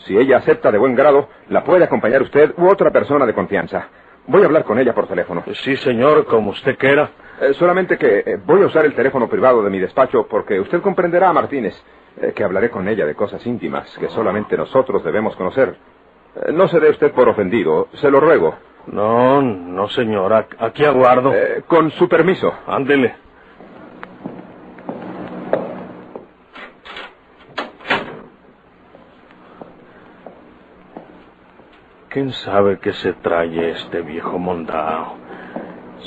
Si 0.00 0.14
ella 0.14 0.36
acepta 0.36 0.70
de 0.70 0.76
buen 0.76 0.94
grado, 0.94 1.30
la 1.48 1.64
puede 1.64 1.84
acompañar 1.84 2.20
usted 2.20 2.52
u 2.58 2.68
otra 2.68 2.90
persona 2.90 3.24
de 3.24 3.32
confianza. 3.32 3.88
Voy 4.26 4.42
a 4.42 4.44
hablar 4.44 4.64
con 4.64 4.78
ella 4.78 4.92
por 4.92 5.08
teléfono. 5.08 5.42
Sí, 5.64 5.76
señor, 5.78 6.26
como 6.26 6.50
usted 6.50 6.76
quiera. 6.76 7.08
Eh, 7.40 7.54
solamente 7.54 7.96
que 7.96 8.18
eh, 8.18 8.38
voy 8.44 8.60
a 8.60 8.66
usar 8.66 8.84
el 8.84 8.94
teléfono 8.94 9.30
privado 9.30 9.62
de 9.62 9.70
mi 9.70 9.78
despacho 9.78 10.26
porque 10.28 10.60
usted 10.60 10.82
comprenderá, 10.82 11.32
Martínez, 11.32 11.74
eh, 12.20 12.32
que 12.34 12.44
hablaré 12.44 12.70
con 12.70 12.88
ella 12.88 13.06
de 13.06 13.14
cosas 13.14 13.44
íntimas 13.46 13.96
que 13.98 14.08
solamente 14.08 14.56
nosotros 14.56 15.02
debemos 15.04 15.34
conocer. 15.36 15.76
Eh, 16.36 16.52
no 16.52 16.68
se 16.68 16.80
dé 16.80 16.90
usted 16.90 17.12
por 17.12 17.28
ofendido, 17.28 17.88
se 17.94 18.10
lo 18.10 18.20
ruego. 18.20 18.54
No, 18.86 19.40
no, 19.40 19.88
señora. 19.88 20.46
Aquí 20.58 20.84
aguardo. 20.84 21.32
Eh, 21.32 21.62
con 21.66 21.90
su 21.92 22.08
permiso. 22.08 22.52
Ándele. 22.66 23.14
¿Quién 32.08 32.32
sabe 32.32 32.78
qué 32.78 32.92
se 32.92 33.14
trae 33.14 33.70
este 33.70 34.02
viejo 34.02 34.38
mondao? 34.38 35.16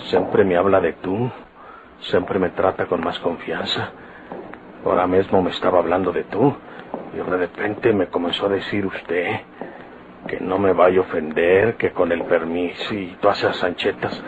Siempre 0.10 0.44
me 0.44 0.56
habla 0.56 0.80
de 0.80 0.94
tú, 0.94 1.32
siempre 2.02 2.38
me 2.38 2.52
trata 2.52 2.86
con 2.86 3.02
más 3.02 3.18
confianza. 3.20 3.92
Ahora 4.86 5.08
mismo 5.08 5.42
me 5.42 5.50
estaba 5.50 5.80
hablando 5.80 6.12
de 6.12 6.26
tú 6.26 6.56
y 7.12 7.18
de 7.18 7.38
repente 7.38 7.92
me 7.92 8.06
comenzó 8.06 8.46
a 8.46 8.50
decir 8.50 8.86
usted 8.86 9.40
que 10.28 10.40
no 10.40 10.60
me 10.60 10.74
vaya 10.74 11.00
a 11.00 11.02
ofender, 11.02 11.76
que 11.76 11.92
con 11.92 12.12
el 12.12 12.24
permiso 12.24 12.94
y 12.94 13.18
todas 13.20 13.40
esas 13.40 13.64
anchetas. 13.64 14.22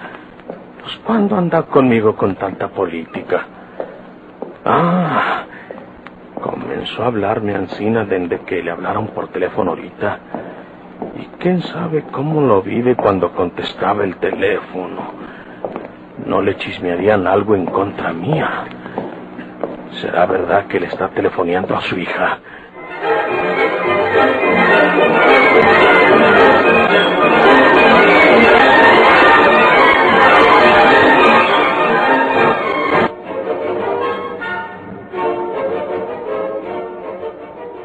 Pues 0.82 0.96
¿cuándo 1.06 1.36
anda 1.36 1.62
conmigo 1.64 2.16
con 2.16 2.36
tanta 2.36 2.70
política? 2.70 3.46
Ah, 4.66 5.46
comenzó 6.42 7.04
a 7.04 7.08
hablarme 7.08 7.54
Ancina 7.54 8.04
desde 8.06 8.40
que 8.40 8.64
le 8.64 8.72
hablaron 8.72 9.08
por 9.10 9.28
teléfono 9.28 9.72
ahorita. 9.72 10.20
Y 11.20 11.26
quién 11.38 11.62
sabe 11.62 12.04
cómo 12.12 12.42
lo 12.42 12.64
vive 12.64 12.96
cuando 12.96 13.32
contestaba 13.32 14.04
el 14.04 14.16
teléfono. 14.18 15.14
No 16.26 16.42
le 16.42 16.58
chismearían 16.58 17.28
algo 17.28 17.56
en 17.56 17.68
contra 17.68 18.12
mía. 18.12 18.66
¿Será 19.94 20.26
verdad 20.26 20.68
que 20.68 20.80
le 20.80 20.88
está 20.88 21.10
telefoneando 21.10 21.76
a 21.76 21.82
su 21.82 21.98
hija? 21.98 22.40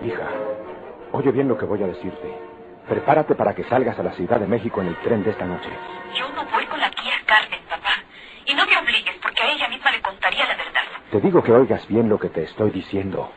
Hija, 0.04 0.28
oye 1.12 1.30
bien 1.30 1.48
lo 1.48 1.56
que 1.56 1.64
voy 1.64 1.82
a 1.82 1.86
decirte. 1.86 2.34
Prepárate 2.88 3.34
para 3.34 3.54
que 3.54 3.64
salgas 3.64 3.98
a 3.98 4.02
la 4.02 4.12
Ciudad 4.12 4.40
de 4.40 4.46
México 4.46 4.80
en 4.80 4.88
el 4.88 4.96
tren 5.00 5.22
de 5.22 5.30
esta 5.30 5.44
noche. 5.46 5.70
Yo 6.14 6.28
no 6.30 6.44
voy 6.46 6.66
con 6.66 6.80
la 6.80 6.90
tía 6.90 7.14
Carmen, 7.26 7.60
papá. 7.68 7.94
Y 8.44 8.54
no 8.54 8.66
me 8.66 8.76
obligues, 8.76 9.14
porque 9.22 9.42
a 9.42 9.52
ella 9.52 9.68
misma 9.68 9.92
le 9.92 10.02
contaría 10.02 10.44
la 10.46 10.56
verdad. 10.56 10.82
Te 11.12 11.20
digo 11.20 11.42
que 11.42 11.52
oigas 11.52 11.86
bien 11.88 12.08
lo 12.08 12.18
que 12.18 12.30
te 12.30 12.44
estoy 12.44 12.70
diciendo. 12.70 13.28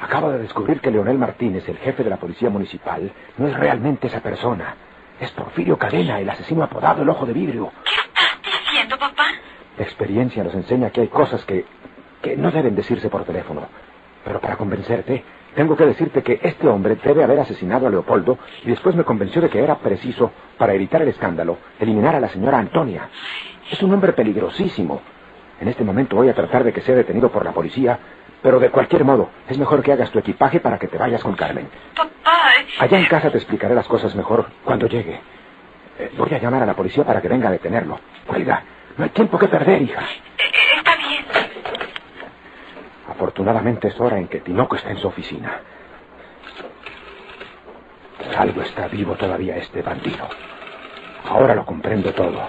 Acabo 0.00 0.30
de 0.30 0.38
descubrir 0.38 0.80
que 0.80 0.90
Leonel 0.90 1.18
Martínez, 1.18 1.68
el 1.68 1.76
jefe 1.76 2.02
de 2.02 2.08
la 2.08 2.16
policía 2.16 2.48
municipal, 2.48 3.12
no 3.36 3.46
es 3.46 3.54
realmente 3.54 4.06
esa 4.06 4.20
persona. 4.20 4.74
Es 5.20 5.30
Porfirio 5.32 5.76
Cadena, 5.76 6.18
el 6.20 6.30
asesino 6.30 6.62
apodado 6.62 7.02
el 7.02 7.08
Ojo 7.10 7.26
de 7.26 7.34
Vidrio. 7.34 7.70
¿Qué 7.84 7.90
estás 7.90 8.62
diciendo, 8.64 8.98
papá? 8.98 9.26
La 9.76 9.84
experiencia 9.84 10.42
nos 10.42 10.54
enseña 10.54 10.88
que 10.88 11.02
hay 11.02 11.08
cosas 11.08 11.44
que, 11.44 11.66
que 12.22 12.34
no 12.34 12.50
deben 12.50 12.74
decirse 12.74 13.10
por 13.10 13.24
teléfono. 13.24 13.68
Pero 14.24 14.40
para 14.40 14.56
convencerte, 14.56 15.22
tengo 15.54 15.76
que 15.76 15.84
decirte 15.84 16.22
que 16.22 16.40
este 16.42 16.66
hombre 16.66 16.96
debe 16.96 17.24
haber 17.24 17.40
asesinado 17.40 17.88
a 17.88 17.90
Leopoldo 17.90 18.38
y 18.64 18.70
después 18.70 18.96
me 18.96 19.04
convenció 19.04 19.42
de 19.42 19.50
que 19.50 19.62
era 19.62 19.76
preciso, 19.76 20.32
para 20.56 20.72
evitar 20.72 21.02
el 21.02 21.08
escándalo, 21.08 21.58
eliminar 21.78 22.14
a 22.14 22.20
la 22.20 22.28
señora 22.28 22.58
Antonia. 22.58 23.10
Es 23.70 23.82
un 23.82 23.92
hombre 23.92 24.14
peligrosísimo. 24.14 25.02
En 25.60 25.68
este 25.68 25.84
momento 25.84 26.16
voy 26.16 26.28
a 26.28 26.34
tratar 26.34 26.64
de 26.64 26.72
que 26.72 26.80
sea 26.80 26.94
detenido 26.94 27.30
por 27.30 27.44
la 27.44 27.52
policía, 27.52 27.98
pero 28.42 28.60
de 28.60 28.70
cualquier 28.70 29.04
modo, 29.04 29.30
es 29.48 29.58
mejor 29.58 29.82
que 29.82 29.92
hagas 29.92 30.10
tu 30.10 30.18
equipaje 30.20 30.60
para 30.60 30.78
que 30.78 30.86
te 30.88 30.96
vayas 30.98 31.22
con 31.22 31.34
Carmen. 31.34 31.68
Papá. 31.96 32.10
eh, 32.60 32.66
Allá 32.78 32.98
en 32.98 33.06
casa 33.06 33.30
te 33.30 33.38
explicaré 33.38 33.74
las 33.74 33.88
cosas 33.88 34.14
mejor 34.14 34.46
cuando 34.64 34.86
llegue. 34.86 35.20
Eh, 35.98 36.12
voy 36.16 36.32
a 36.32 36.38
llamar 36.38 36.62
a 36.62 36.66
la 36.66 36.74
policía 36.74 37.04
para 37.04 37.20
que 37.20 37.28
venga 37.28 37.48
a 37.48 37.52
detenerlo. 37.52 37.98
Cuelga, 38.26 38.62
no 38.96 39.04
hay 39.04 39.10
tiempo 39.10 39.36
que 39.38 39.48
perder, 39.48 39.82
hija. 39.82 40.00
eh, 40.38 40.44
está 40.76 40.94
bien. 40.96 41.24
Afortunadamente 43.08 43.88
es 43.88 43.98
hora 44.00 44.18
en 44.18 44.28
que 44.28 44.40
Tinoco 44.40 44.76
está 44.76 44.90
en 44.90 44.98
su 44.98 45.08
oficina. 45.08 45.60
Por 48.24 48.36
algo 48.36 48.62
está 48.62 48.86
vivo 48.86 49.14
todavía 49.16 49.56
este 49.56 49.82
bandido. 49.82 50.28
Ahora 51.24 51.54
lo 51.54 51.64
comprendo 51.66 52.12
todo. 52.12 52.46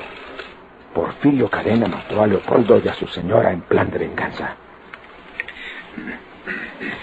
Porfirio 0.93 1.50
Cadena 1.50 1.88
mató 1.88 2.22
a 2.22 2.27
Leopoldo 2.27 2.81
y 2.84 2.88
a 2.88 2.93
su 2.93 3.08
señora 3.08 3.51
en 3.51 3.62
plan 3.62 3.89
de 3.91 4.00
venganza. 4.00 4.55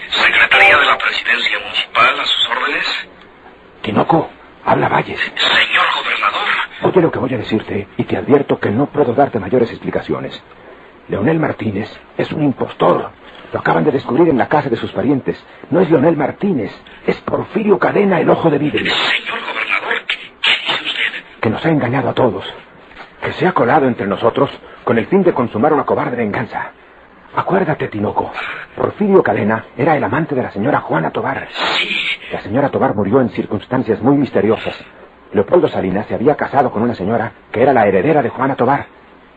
Secretaría 0.09 0.77
de 0.77 0.85
la 0.85 0.97
Presidencia 0.97 1.59
Municipal, 1.59 2.19
a 2.19 2.25
sus 2.25 2.49
órdenes. 2.49 3.09
Tinoco, 3.81 4.29
habla 4.65 4.89
Valles. 4.89 5.19
Señor 5.19 5.85
gobernador. 6.03 6.47
Oye 6.83 7.01
lo 7.01 7.11
que 7.11 7.19
voy 7.19 7.33
a 7.33 7.37
decirte 7.37 7.87
y 7.97 8.03
te 8.03 8.17
advierto 8.17 8.59
que 8.59 8.69
no 8.69 8.87
puedo 8.87 9.13
darte 9.13 9.39
mayores 9.39 9.69
explicaciones. 9.71 10.41
Leonel 11.07 11.39
Martínez 11.39 11.89
es 12.17 12.31
un 12.31 12.43
impostor. 12.43 13.11
Lo 13.53 13.59
acaban 13.59 13.85
de 13.85 13.91
descubrir 13.91 14.27
en 14.27 14.37
la 14.37 14.49
casa 14.49 14.69
de 14.69 14.75
sus 14.75 14.91
parientes. 14.91 15.41
No 15.69 15.79
es 15.79 15.89
Leonel 15.89 16.17
Martínez, 16.17 16.71
es 17.05 17.15
Porfirio 17.21 17.79
Cadena, 17.79 18.19
el 18.19 18.29
ojo 18.29 18.49
de 18.49 18.57
vidrio. 18.57 18.93
Señor 18.93 19.39
gobernador, 19.39 20.05
¿qué, 20.05 20.17
qué 20.41 20.51
dice 20.65 20.83
usted? 20.83 21.23
Que 21.39 21.49
nos 21.49 21.65
ha 21.65 21.69
engañado 21.69 22.09
a 22.09 22.13
todos. 22.13 22.45
Que 23.27 23.33
se 23.33 23.45
ha 23.45 23.51
colado 23.51 23.87
entre 23.87 24.07
nosotros 24.07 24.49
con 24.85 24.97
el 24.97 25.05
fin 25.07 25.21
de 25.21 25.33
consumar 25.33 25.73
una 25.73 25.83
cobarde 25.83 26.15
venganza. 26.15 26.71
Acuérdate, 27.35 27.89
Tinoco. 27.89 28.31
Porfirio 28.73 29.21
Cadena 29.21 29.65
era 29.75 29.97
el 29.97 30.03
amante 30.05 30.33
de 30.33 30.43
la 30.43 30.49
señora 30.49 30.79
Juana 30.79 31.11
Tobar. 31.11 31.45
Sí. 31.51 31.89
La 32.31 32.39
señora 32.39 32.69
Tobar 32.69 32.95
murió 32.95 33.19
en 33.19 33.27
circunstancias 33.31 34.01
muy 34.01 34.15
misteriosas. 34.15 34.81
Leopoldo 35.33 35.67
Salinas 35.67 36.05
se 36.05 36.15
había 36.15 36.35
casado 36.35 36.71
con 36.71 36.81
una 36.83 36.95
señora 36.95 37.33
que 37.51 37.61
era 37.61 37.73
la 37.73 37.85
heredera 37.85 38.21
de 38.21 38.29
Juana 38.29 38.55
Tobar. 38.55 38.85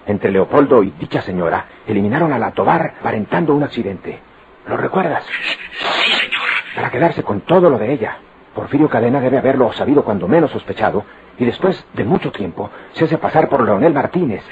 Entre 0.06 0.30
Leopoldo 0.30 0.84
y 0.84 0.92
dicha 0.92 1.20
señora 1.22 1.66
eliminaron 1.84 2.32
a 2.32 2.38
la 2.38 2.52
Tobar 2.52 2.94
aparentando 3.00 3.56
un 3.56 3.64
accidente. 3.64 4.20
¿Lo 4.68 4.76
recuerdas? 4.76 5.24
Sí, 5.24 6.12
señor. 6.12 6.48
Para 6.76 6.92
quedarse 6.92 7.24
con 7.24 7.40
todo 7.40 7.68
lo 7.68 7.76
de 7.76 7.92
ella. 7.92 8.18
Porfirio 8.54 8.88
Cadena 8.88 9.20
debe 9.20 9.38
haberlo 9.38 9.72
sabido 9.72 10.04
cuando 10.04 10.26
menos 10.28 10.50
sospechado 10.50 11.04
y 11.38 11.44
después 11.44 11.84
de 11.94 12.04
mucho 12.04 12.32
tiempo 12.32 12.70
se 12.92 13.04
hace 13.04 13.18
pasar 13.18 13.48
por 13.48 13.64
Leonel 13.64 13.94
Martínez. 13.94 14.42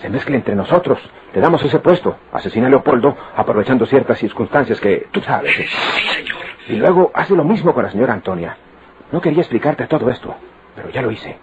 Se 0.00 0.08
mezcla 0.08 0.36
entre 0.36 0.54
nosotros. 0.54 0.98
Le 1.34 1.40
damos 1.40 1.62
ese 1.64 1.80
puesto. 1.80 2.16
Asesina 2.32 2.68
a 2.68 2.70
Leopoldo 2.70 3.16
aprovechando 3.34 3.86
ciertas 3.86 4.18
circunstancias 4.18 4.80
que 4.80 5.08
tú 5.10 5.20
sabes. 5.20 5.54
Sí, 5.56 6.08
señor. 6.14 6.38
Y 6.68 6.76
luego 6.76 7.10
hace 7.14 7.34
lo 7.34 7.44
mismo 7.44 7.74
con 7.74 7.84
la 7.84 7.90
señora 7.90 8.12
Antonia. 8.12 8.56
No 9.10 9.20
quería 9.20 9.40
explicarte 9.40 9.86
todo 9.86 10.08
esto, 10.10 10.34
pero 10.76 10.90
ya 10.90 11.02
lo 11.02 11.10
hice. 11.10 11.38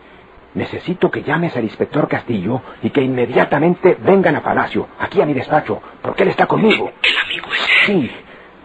Necesito 0.53 1.11
que 1.11 1.23
llames 1.23 1.57
al 1.57 1.65
inspector 1.65 2.07
Castillo 2.07 2.61
y 2.81 2.91
que 2.91 3.01
inmediatamente 3.01 3.97
vengan 3.99 4.37
a 4.37 4.41
Palacio, 4.41 4.87
aquí 4.99 5.19
a 5.19 5.25
mi 5.25 5.33
despacho, 5.33 5.81
porque 6.01 6.23
él 6.23 6.29
está 6.29 6.45
conmigo. 6.45 6.91
El 7.03 7.17
amigo 7.17 7.47
ese. 7.53 7.85
Sí, 7.85 8.11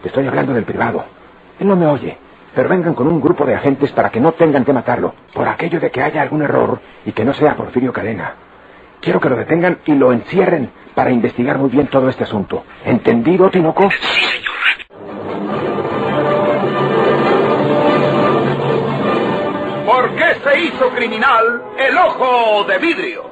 te 0.01 0.07
estoy 0.07 0.25
hablando 0.25 0.53
del 0.53 0.63
privado. 0.63 1.03
Él 1.59 1.67
no 1.67 1.75
me 1.75 1.87
oye, 1.87 2.17
pero 2.55 2.69
vengan 2.69 2.93
con 2.93 3.07
un 3.07 3.21
grupo 3.21 3.45
de 3.45 3.55
agentes 3.55 3.91
para 3.91 4.09
que 4.09 4.19
no 4.19 4.33
tengan 4.33 4.65
que 4.65 4.73
matarlo, 4.73 5.13
por 5.33 5.47
aquello 5.47 5.79
de 5.79 5.91
que 5.91 6.01
haya 6.01 6.21
algún 6.21 6.41
error 6.41 6.79
y 7.05 7.11
que 7.11 7.25
no 7.25 7.33
sea 7.33 7.55
Porfirio 7.55 7.93
Cadena. 7.93 8.35
Quiero 8.99 9.19
que 9.19 9.29
lo 9.29 9.35
detengan 9.35 9.79
y 9.85 9.95
lo 9.95 10.11
encierren 10.13 10.71
para 10.93 11.11
investigar 11.11 11.57
muy 11.57 11.69
bien 11.69 11.87
todo 11.87 12.09
este 12.09 12.23
asunto. 12.23 12.63
¿Entendido, 12.85 13.49
Tinoco? 13.49 13.89
Sí, 13.89 14.25
señor. 14.25 14.51
¿Por 19.85 20.15
qué 20.15 20.35
se 20.43 20.59
hizo 20.59 20.89
criminal 20.89 21.63
el 21.77 21.97
ojo 21.97 22.63
de 22.65 22.77
vidrio? 22.77 23.31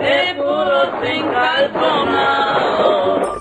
de 0.00 0.34
puro 0.34 0.44
puros 0.44 0.90
encalzonados. 1.02 3.39